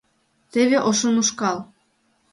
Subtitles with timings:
[0.51, 1.57] Теве Ошун ушкал.